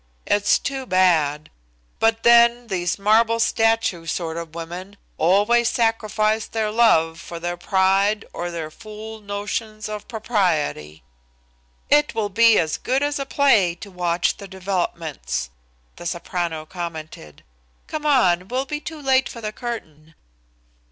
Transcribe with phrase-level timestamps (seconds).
[0.25, 1.51] It's too bad.
[1.99, 8.25] But then, these marble statue sort of women always sacrifice their love for their pride
[8.33, 11.03] or their fool notions or propriety."
[11.91, 15.51] "It will be as good as a play to watch the developments,"
[15.97, 17.43] the soprano commented.
[17.85, 20.15] "Come on, we'll be too late for the curtain."